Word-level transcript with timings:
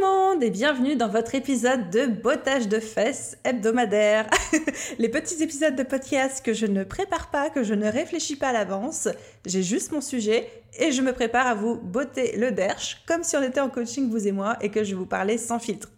Monde 0.00 0.42
et 0.42 0.50
bienvenue 0.50 0.96
dans 0.96 1.08
votre 1.08 1.34
épisode 1.34 1.90
de 1.90 2.06
bottage 2.06 2.68
de 2.68 2.80
fesses 2.80 3.36
hebdomadaire. 3.44 4.30
Les 4.98 5.10
petits 5.10 5.42
épisodes 5.42 5.76
de 5.76 5.82
podcast 5.82 6.42
que 6.44 6.54
je 6.54 6.64
ne 6.64 6.84
prépare 6.84 7.30
pas, 7.30 7.50
que 7.50 7.62
je 7.62 7.74
ne 7.74 7.86
réfléchis 7.86 8.36
pas 8.36 8.48
à 8.48 8.52
l'avance. 8.52 9.08
J'ai 9.44 9.62
juste 9.62 9.92
mon 9.92 10.00
sujet 10.00 10.48
et 10.78 10.92
je 10.92 11.02
me 11.02 11.12
prépare 11.12 11.46
à 11.46 11.54
vous 11.54 11.76
botter 11.76 12.36
le 12.36 12.50
derche 12.50 13.02
comme 13.06 13.22
si 13.24 13.36
on 13.36 13.42
était 13.42 13.60
en 13.60 13.68
coaching 13.68 14.08
vous 14.08 14.26
et 14.26 14.32
moi 14.32 14.56
et 14.62 14.70
que 14.70 14.84
je 14.84 14.94
vous 14.94 15.06
parlais 15.06 15.36
sans 15.36 15.58
filtre. 15.58 15.90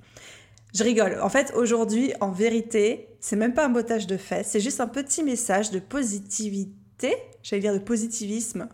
Je 0.75 0.83
rigole. 0.83 1.21
En 1.23 1.29
fait, 1.29 1.53
aujourd'hui, 1.55 2.13
en 2.21 2.33
vérité, 2.33 3.09
c'est 3.21 3.37
même 3.37 3.55
pas 3.55 3.67
un 3.67 3.71
bottage 3.71 4.09
de 4.09 4.17
fesses, 4.17 4.49
c'est 4.49 4.61
juste 4.61 4.81
un 4.81 4.89
petit 4.89 5.23
message 5.23 5.71
de 5.71 5.79
positivité, 5.79 7.15
j'allais 7.43 7.63
dire 7.63 7.75
de 7.75 7.79
positivisme. 7.79 8.69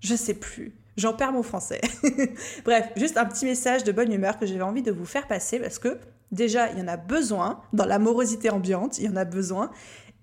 Je 0.00 0.14
sais 0.14 0.34
plus 0.34 0.74
J'en 0.96 1.12
perds 1.12 1.32
mon 1.32 1.42
français. 1.42 1.80
Bref, 2.64 2.88
juste 2.96 3.16
un 3.16 3.24
petit 3.24 3.44
message 3.44 3.84
de 3.84 3.92
bonne 3.92 4.12
humeur 4.12 4.38
que 4.38 4.46
j'avais 4.46 4.62
envie 4.62 4.82
de 4.82 4.92
vous 4.92 5.06
faire 5.06 5.26
passer 5.26 5.58
parce 5.58 5.78
que 5.78 5.98
déjà, 6.30 6.70
il 6.70 6.78
y 6.78 6.82
en 6.82 6.88
a 6.88 6.96
besoin 6.96 7.60
dans 7.72 7.86
la 7.86 7.98
morosité 7.98 8.50
ambiante, 8.50 8.98
il 8.98 9.06
y 9.06 9.08
en 9.08 9.16
a 9.16 9.24
besoin. 9.24 9.70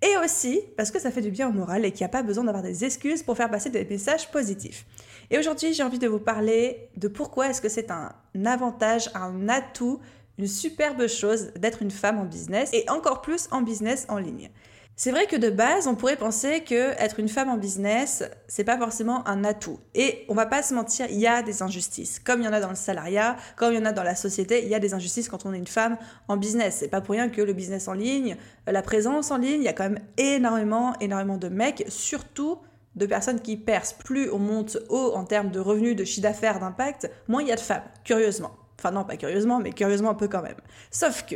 Et 0.01 0.17
aussi 0.23 0.61
parce 0.77 0.89
que 0.89 0.99
ça 0.99 1.11
fait 1.11 1.21
du 1.21 1.29
bien 1.29 1.49
au 1.49 1.51
moral 1.51 1.85
et 1.85 1.91
qu'il 1.91 2.01
n'y 2.01 2.05
a 2.05 2.09
pas 2.09 2.23
besoin 2.23 2.45
d'avoir 2.45 2.63
des 2.63 2.85
excuses 2.85 3.21
pour 3.21 3.37
faire 3.37 3.51
passer 3.51 3.69
des 3.69 3.85
messages 3.85 4.31
positifs. 4.31 4.85
Et 5.29 5.37
aujourd'hui, 5.37 5.73
j'ai 5.73 5.83
envie 5.83 5.99
de 5.99 6.07
vous 6.07 6.19
parler 6.19 6.89
de 6.97 7.07
pourquoi 7.07 7.49
est-ce 7.49 7.61
que 7.61 7.69
c'est 7.69 7.91
un 7.91 8.11
avantage, 8.45 9.09
un 9.13 9.47
atout, 9.47 9.99
une 10.37 10.47
superbe 10.47 11.07
chose 11.07 11.51
d'être 11.55 11.81
une 11.81 11.91
femme 11.91 12.17
en 12.17 12.25
business 12.25 12.69
et 12.73 12.89
encore 12.89 13.21
plus 13.21 13.47
en 13.51 13.61
business 13.61 14.05
en 14.09 14.17
ligne. 14.17 14.49
C'est 14.95 15.11
vrai 15.11 15.25
que 15.25 15.35
de 15.35 15.49
base, 15.49 15.87
on 15.87 15.95
pourrait 15.95 16.15
penser 16.15 16.63
que 16.63 16.91
être 16.99 17.19
une 17.19 17.29
femme 17.29 17.49
en 17.49 17.57
business, 17.57 18.23
c'est 18.47 18.63
pas 18.63 18.77
forcément 18.77 19.27
un 19.27 19.43
atout. 19.43 19.79
Et 19.95 20.25
on 20.29 20.35
va 20.35 20.45
pas 20.45 20.61
se 20.61 20.75
mentir, 20.75 21.07
il 21.09 21.17
y 21.17 21.25
a 21.25 21.41
des 21.41 21.63
injustices. 21.63 22.19
Comme 22.19 22.41
il 22.41 22.45
y 22.45 22.47
en 22.47 22.53
a 22.53 22.59
dans 22.59 22.69
le 22.69 22.75
salariat, 22.75 23.35
comme 23.55 23.73
il 23.73 23.77
y 23.77 23.81
en 23.81 23.85
a 23.85 23.93
dans 23.93 24.03
la 24.03 24.15
société, 24.15 24.61
il 24.63 24.69
y 24.69 24.75
a 24.75 24.79
des 24.79 24.93
injustices 24.93 25.27
quand 25.27 25.45
on 25.45 25.53
est 25.53 25.57
une 25.57 25.65
femme 25.65 25.97
en 26.27 26.37
business. 26.37 26.77
C'est 26.79 26.87
pas 26.87 27.01
pour 27.01 27.13
rien 27.13 27.29
que 27.29 27.41
le 27.41 27.53
business 27.53 27.87
en 27.87 27.93
ligne, 27.93 28.37
euh, 28.67 28.71
la 28.71 28.83
présence 28.83 29.31
en 29.31 29.37
ligne, 29.37 29.61
il 29.61 29.65
y 29.65 29.69
a 29.69 29.73
quand 29.73 29.89
même 29.89 30.01
énormément, 30.17 30.93
énormément 30.99 31.37
de 31.37 31.49
mecs, 31.49 31.83
surtout 31.87 32.59
de 32.95 33.05
personnes 33.05 33.39
qui 33.39 33.57
percent. 33.57 33.95
Plus 34.05 34.29
on 34.31 34.37
monte 34.37 34.77
haut 34.89 35.13
en 35.15 35.23
termes 35.23 35.49
de 35.49 35.59
revenus, 35.59 35.95
de 35.95 36.03
chiffre 36.03 36.21
d'affaires, 36.21 36.59
d'impact, 36.59 37.09
moins 37.27 37.41
il 37.41 37.47
y 37.47 37.51
a 37.51 37.55
de 37.55 37.61
femmes, 37.61 37.85
curieusement. 38.03 38.51
Enfin 38.77 38.91
non, 38.91 39.03
pas 39.03 39.17
curieusement, 39.17 39.59
mais 39.59 39.71
curieusement 39.71 40.11
un 40.11 40.15
peu 40.15 40.27
quand 40.27 40.41
même. 40.41 40.57
Sauf 40.91 41.25
que 41.25 41.35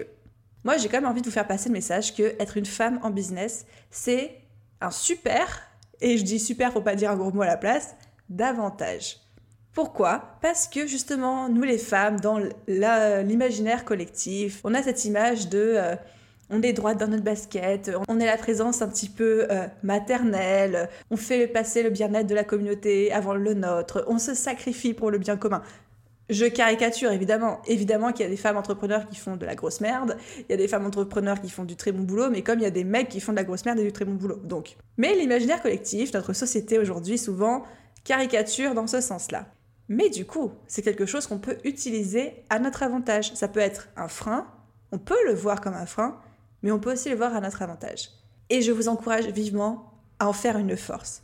moi, 0.66 0.77
j'ai 0.77 0.89
quand 0.89 0.99
même 0.99 1.09
envie 1.09 1.21
de 1.21 1.27
vous 1.27 1.31
faire 1.31 1.47
passer 1.47 1.69
le 1.69 1.73
message 1.73 2.16
que 2.16 2.35
être 2.39 2.58
une 2.58 2.66
femme 2.66 2.99
en 3.03 3.11
business, 3.11 3.67
c'est 3.91 4.41
un 4.81 4.89
super, 4.89 5.61
et 6.02 6.17
je 6.17 6.23
dis 6.23 6.39
super 6.39 6.73
pour 6.73 6.83
pas 6.83 6.95
dire 6.95 7.11
un 7.11 7.16
gros 7.16 7.31
mot 7.31 7.44
à 7.44 7.45
la 7.45 7.56
place, 7.56 7.95
davantage. 8.29 9.17
Pourquoi? 9.73 10.38
Parce 10.41 10.67
que 10.67 10.88
justement, 10.88 11.50
nous 11.50 11.62
les 11.62 11.78
femmes, 11.78 12.19
dans 12.19 12.40
l'imaginaire 12.67 13.85
collectif, 13.85 14.62
on 14.63 14.73
a 14.73 14.81
cette 14.81 15.06
image 15.06 15.50
de 15.50 15.75
euh, 15.75 15.95
on 16.50 16.62
est 16.62 16.73
droite 16.73 17.00
dans 17.00 17.07
notre 17.07 17.23
basket, 17.23 17.91
on 18.07 18.19
est 18.19 18.25
la 18.25 18.38
présence 18.38 18.81
un 18.81 18.88
petit 18.88 19.09
peu 19.09 19.47
euh, 19.51 19.67
maternelle, 19.84 20.90
on 21.11 21.17
fait 21.17 21.47
passer 21.47 21.84
le 21.84 21.91
bien-être 21.91 22.28
de 22.28 22.35
la 22.35 22.44
communauté 22.44 23.11
avant 23.11 23.35
le 23.35 23.53
nôtre, 23.53 24.03
on 24.07 24.17
se 24.17 24.34
sacrifie 24.34 24.94
pour 24.94 25.11
le 25.11 25.19
bien 25.19 25.38
commun. 25.38 25.61
Je 26.30 26.46
caricature 26.46 27.12
évidemment, 27.12 27.62
évidemment 27.68 28.12
qu'il 28.12 28.24
y 28.24 28.28
a 28.28 28.30
des 28.30 28.38
femmes 28.38 28.58
entrepreneurs 28.58 29.08
qui 29.08 29.16
font 29.16 29.36
de 29.36 29.46
la 29.46 29.53
grosse 29.53 29.80
merde, 29.80 30.18
il 30.40 30.46
y 30.50 30.53
a 30.53 30.58
des 30.58 30.68
femmes 30.68 30.86
entrepreneurs 30.86 31.40
qui 31.40 31.50
font 31.50 31.66
du 31.66 31.75
très 31.75 31.91
bon 31.91 32.03
boulot, 32.03 32.30
mais 32.31 32.41
comme 32.41 32.59
il 32.59 32.63
y 32.63 32.68
a 32.68 32.72
des 32.72 32.84
mecs 32.84 33.09
qui 33.09 33.19
font 33.19 33.31
de 33.31 33.38
la 33.38 33.44
grosse 33.44 33.66
merde 33.66 33.80
et 33.80 33.84
du 33.84 33.91
très 33.91 34.06
bon 34.06 34.16
boulot. 34.16 34.40
Donc, 34.44 34.75
mais 34.97 35.16
l'imaginaire 35.16 35.62
collectif, 35.62 36.14
notre 36.14 36.34
société 36.34 36.80
aujourd'hui 36.80 37.18
souvent 37.18 37.64
caricature 38.03 38.74
dans 38.74 38.88
ce 38.88 39.02
sens-là. 39.02 39.46
Mais 39.88 40.09
du 40.09 40.25
coup, 40.25 40.52
c'est 40.68 40.81
quelque 40.81 41.06
chose 41.06 41.28
qu'on 41.28 41.38
peut 41.38 41.58
utiliser 41.64 42.44
à 42.50 42.58
notre 42.58 42.81
avantage. 42.81 43.34
Ça 43.35 43.47
peut 43.47 43.59
être 43.59 43.90
un 43.96 44.08
frein, 44.08 44.47
on 44.91 44.97
peut 44.97 45.24
le 45.28 45.34
voir 45.34 45.62
comme 45.62 45.75
un 45.75 45.85
frein, 45.85 46.19
mais 46.64 46.72
on 46.72 46.80
peut 46.80 46.94
aussi 46.94 47.09
le 47.09 47.16
voir 47.16 47.35
à 47.35 47.41
notre 47.41 47.62
avantage. 47.62 48.09
Et 48.50 48.62
je 48.62 48.72
vous 48.72 48.88
encourage 48.88 49.28
vivement 49.28 49.91
à 50.18 50.28
en 50.28 50.34
faire 50.34 50.58
une 50.58 50.75
force. 50.75 51.22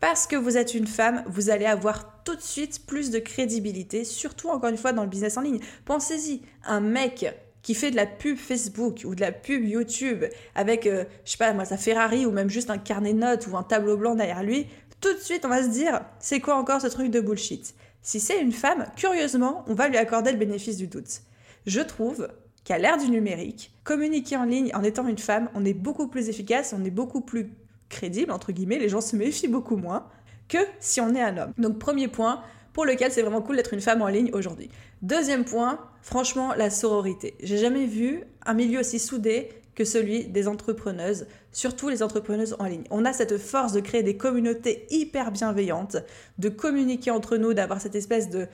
Parce 0.00 0.26
que 0.26 0.36
vous 0.36 0.56
êtes 0.56 0.74
une 0.74 0.86
femme, 0.86 1.24
vous 1.26 1.50
allez 1.50 1.66
avoir 1.66 2.19
tout 2.30 2.36
de 2.36 2.42
suite 2.42 2.86
plus 2.86 3.10
de 3.10 3.18
crédibilité, 3.18 4.04
surtout 4.04 4.50
encore 4.50 4.70
une 4.70 4.76
fois 4.76 4.92
dans 4.92 5.02
le 5.02 5.08
business 5.08 5.36
en 5.36 5.40
ligne. 5.40 5.58
Pensez-y, 5.84 6.42
un 6.64 6.78
mec 6.78 7.26
qui 7.60 7.74
fait 7.74 7.90
de 7.90 7.96
la 7.96 8.06
pub 8.06 8.36
Facebook 8.36 9.02
ou 9.04 9.16
de 9.16 9.20
la 9.20 9.32
pub 9.32 9.64
YouTube 9.64 10.24
avec, 10.54 10.86
euh, 10.86 11.04
je 11.24 11.32
sais 11.32 11.38
pas 11.38 11.52
moi, 11.52 11.64
sa 11.64 11.76
Ferrari 11.76 12.26
ou 12.26 12.30
même 12.30 12.48
juste 12.48 12.70
un 12.70 12.78
carnet 12.78 13.14
de 13.14 13.18
notes 13.18 13.48
ou 13.48 13.56
un 13.56 13.64
tableau 13.64 13.96
blanc 13.96 14.14
derrière 14.14 14.44
lui, 14.44 14.68
tout 15.00 15.12
de 15.12 15.18
suite 15.18 15.44
on 15.44 15.48
va 15.48 15.64
se 15.64 15.70
dire, 15.70 16.02
c'est 16.20 16.38
quoi 16.38 16.54
encore 16.54 16.80
ce 16.80 16.86
truc 16.86 17.10
de 17.10 17.20
bullshit? 17.20 17.74
Si 18.00 18.20
c'est 18.20 18.40
une 18.40 18.52
femme, 18.52 18.86
curieusement, 18.96 19.64
on 19.66 19.74
va 19.74 19.88
lui 19.88 19.96
accorder 19.96 20.30
le 20.30 20.38
bénéfice 20.38 20.76
du 20.76 20.86
doute. 20.86 21.22
Je 21.66 21.80
trouve 21.80 22.28
qu'à 22.62 22.78
l'ère 22.78 22.96
du 22.96 23.10
numérique, 23.10 23.72
communiquer 23.82 24.36
en 24.36 24.44
ligne 24.44 24.70
en 24.72 24.84
étant 24.84 25.08
une 25.08 25.18
femme, 25.18 25.50
on 25.54 25.64
est 25.64 25.74
beaucoup 25.74 26.06
plus 26.06 26.28
efficace, 26.28 26.76
on 26.78 26.84
est 26.84 26.90
beaucoup 26.90 27.22
plus 27.22 27.50
crédible, 27.88 28.30
entre 28.30 28.52
guillemets, 28.52 28.78
les 28.78 28.88
gens 28.88 29.00
se 29.00 29.16
méfient 29.16 29.48
beaucoup 29.48 29.76
moins 29.76 30.06
que 30.50 30.58
si 30.80 31.00
on 31.00 31.14
est 31.14 31.22
un 31.22 31.38
homme. 31.38 31.54
Donc 31.56 31.78
premier 31.78 32.08
point 32.08 32.42
pour 32.74 32.84
lequel 32.84 33.10
c'est 33.10 33.22
vraiment 33.22 33.40
cool 33.40 33.56
d'être 33.56 33.72
une 33.72 33.80
femme 33.80 34.02
en 34.02 34.08
ligne 34.08 34.30
aujourd'hui. 34.34 34.68
Deuxième 35.00 35.44
point, 35.44 35.78
franchement, 36.02 36.52
la 36.54 36.68
sororité. 36.68 37.34
J'ai 37.42 37.56
jamais 37.56 37.86
vu 37.86 38.24
un 38.44 38.52
milieu 38.52 38.80
aussi 38.80 38.98
soudé 38.98 39.48
que 39.74 39.84
celui 39.84 40.24
des 40.24 40.46
entrepreneuses, 40.46 41.26
surtout 41.52 41.88
les 41.88 42.02
entrepreneuses 42.02 42.54
en 42.58 42.66
ligne. 42.66 42.84
On 42.90 43.04
a 43.06 43.12
cette 43.12 43.38
force 43.38 43.72
de 43.72 43.80
créer 43.80 44.02
des 44.02 44.16
communautés 44.16 44.86
hyper 44.90 45.30
bienveillantes, 45.30 45.96
de 46.38 46.48
communiquer 46.48 47.10
entre 47.10 47.36
nous, 47.38 47.54
d'avoir 47.54 47.80
cette 47.80 47.94
espèce 47.94 48.28
de 48.28 48.46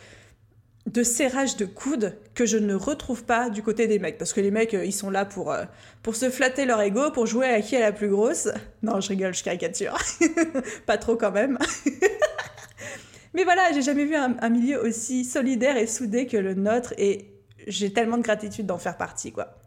de 0.87 1.03
serrage 1.03 1.57
de 1.57 1.65
coude 1.65 2.17
que 2.35 2.47
je 2.47 2.59
ne 2.59 2.75
retrouve 2.75 3.25
pas 3.25 3.51
du 3.51 3.63
côté 3.63 3.87
des 3.89 3.99
mecs. 3.99 4.19
Parce 4.19 4.33
que 4.33 4.41
les 4.41 4.51
mecs, 4.51 4.75
euh, 4.75 4.85
ils 4.85 4.93
sont 4.93 5.11
là 5.11 5.25
pour, 5.25 5.53
euh, 5.53 5.65
pour 6.03 6.15
se 6.15 6.31
flatter 6.31 6.65
leur 6.65 6.81
ego, 6.81 7.11
pour 7.11 7.27
jouer 7.27 7.49
à 7.49 7.61
qui 7.61 7.75
est 7.75 7.81
la 7.81 7.93
plus 7.93 8.09
grosse. 8.09 8.49
Non, 8.83 9.01
je 9.01 9.09
rigole, 9.09 9.35
je 9.35 9.43
caricature. 9.43 9.97
pas 10.87 10.97
trop 10.97 11.17
quand 11.17 11.33
même. 11.33 11.59
Mais 13.35 13.45
voilà, 13.45 13.73
j'ai 13.73 13.83
jamais 13.83 14.05
vu 14.05 14.15
un, 14.15 14.37
un, 14.41 14.49
milieu 14.49 14.83
aussi 14.83 15.25
solidaire 15.25 15.77
et 15.77 15.87
soudé 15.87 16.27
que 16.27 16.37
le 16.37 16.55
nôtre 16.55 16.95
et 16.97 17.33
j'ai 17.67 17.93
tellement 17.93 18.17
de 18.17 18.23
gratitude 18.23 18.67
d'en 18.67 18.79
faire 18.79 18.97
partie, 18.97 19.33
quoi. 19.33 19.59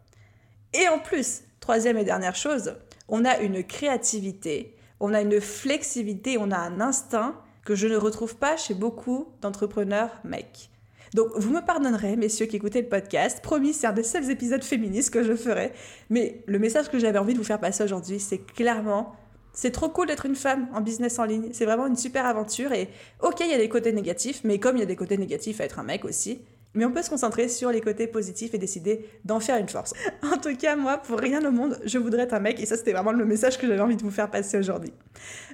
Et 0.72 0.88
en 0.88 0.98
plus, 0.98 1.42
troisième 1.60 1.98
et 1.98 2.04
dernière 2.04 2.34
chose, 2.34 2.74
on 3.08 3.24
a 3.24 3.38
une 3.38 3.62
créativité, 3.62 4.76
on 5.00 5.12
a 5.12 5.20
une 5.20 5.40
flexibilité, 5.40 6.38
on 6.38 6.50
a 6.50 6.56
un 6.56 6.80
instinct 6.80 7.36
que 7.64 7.74
je 7.74 7.86
ne 7.86 7.96
retrouve 7.96 8.36
pas 8.36 8.56
chez 8.56 8.74
beaucoup 8.74 9.28
d'entrepreneurs 9.42 10.10
mecs. 10.24 10.70
Donc 11.14 11.28
vous 11.36 11.50
me 11.50 11.60
pardonnerez, 11.60 12.16
messieurs 12.16 12.46
qui 12.46 12.56
écoutez 12.56 12.82
le 12.82 12.88
podcast, 12.88 13.40
promis, 13.42 13.72
c'est 13.72 13.86
un 13.86 13.92
des 13.92 14.04
seuls 14.04 14.30
épisodes 14.30 14.62
féministes 14.62 15.10
que 15.10 15.24
je 15.24 15.34
ferai, 15.34 15.72
mais 16.08 16.42
le 16.46 16.58
message 16.58 16.88
que 16.88 16.98
j'avais 16.98 17.18
envie 17.18 17.32
de 17.32 17.38
vous 17.38 17.44
faire 17.44 17.58
passer 17.58 17.82
aujourd'hui, 17.82 18.20
c'est 18.20 18.38
clairement, 18.38 19.16
c'est 19.52 19.72
trop 19.72 19.88
cool 19.88 20.06
d'être 20.06 20.26
une 20.26 20.36
femme 20.36 20.68
en 20.72 20.80
business 20.80 21.18
en 21.18 21.24
ligne, 21.24 21.48
c'est 21.52 21.64
vraiment 21.64 21.88
une 21.88 21.96
super 21.96 22.26
aventure, 22.26 22.72
et 22.72 22.88
ok, 23.22 23.40
il 23.40 23.50
y 23.50 23.54
a 23.54 23.58
des 23.58 23.68
côtés 23.68 23.92
négatifs, 23.92 24.42
mais 24.44 24.60
comme 24.60 24.76
il 24.76 24.80
y 24.80 24.84
a 24.84 24.86
des 24.86 24.96
côtés 24.96 25.16
négatifs 25.16 25.60
à 25.60 25.64
être 25.64 25.80
un 25.80 25.84
mec 25.84 26.04
aussi, 26.04 26.42
mais 26.74 26.84
on 26.84 26.92
peut 26.92 27.02
se 27.02 27.10
concentrer 27.10 27.48
sur 27.48 27.70
les 27.70 27.80
côtés 27.80 28.06
positifs 28.06 28.54
et 28.54 28.58
décider 28.58 29.04
d'en 29.24 29.40
faire 29.40 29.56
une 29.56 29.68
force. 29.68 29.92
En 30.22 30.36
tout 30.36 30.56
cas, 30.56 30.76
moi, 30.76 30.98
pour 30.98 31.18
rien 31.18 31.44
au 31.44 31.50
monde, 31.50 31.78
je 31.84 31.98
voudrais 31.98 32.22
être 32.22 32.34
un 32.34 32.40
mec 32.40 32.60
et 32.60 32.66
ça, 32.66 32.76
c'était 32.76 32.92
vraiment 32.92 33.12
le 33.12 33.24
message 33.24 33.58
que 33.58 33.66
j'avais 33.66 33.80
envie 33.80 33.96
de 33.96 34.02
vous 34.02 34.10
faire 34.10 34.30
passer 34.30 34.58
aujourd'hui. 34.58 34.92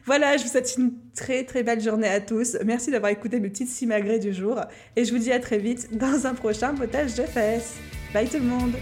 Voilà, 0.04 0.36
je 0.36 0.44
vous 0.44 0.50
souhaite 0.50 0.74
une 0.76 0.92
très 1.14 1.44
très 1.44 1.62
belle 1.62 1.80
journée 1.80 2.08
à 2.08 2.20
tous. 2.20 2.56
Merci 2.64 2.90
d'avoir 2.90 3.10
écouté 3.10 3.40
mes 3.40 3.48
petites 3.48 3.68
simagrées 3.68 4.18
du 4.18 4.32
jour 4.32 4.60
et 4.96 5.04
je 5.04 5.12
vous 5.12 5.18
dis 5.18 5.32
à 5.32 5.40
très 5.40 5.58
vite 5.58 5.96
dans 5.96 6.26
un 6.26 6.34
prochain 6.34 6.74
potage 6.74 7.14
de 7.14 7.22
fesses. 7.22 7.74
Bye 8.12 8.28
tout 8.28 8.38
le 8.38 8.44
monde 8.44 8.72